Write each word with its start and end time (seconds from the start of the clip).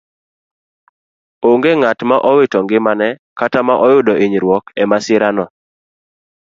Onge 1.49 1.71
ng'at 1.79 1.99
ma 2.09 2.17
owito 2.31 2.57
ngimane 2.63 3.09
kata 3.39 3.59
ma 3.67 3.75
oyudo 3.85 4.13
inyruok 4.25 4.65
emasirano. 4.83 5.45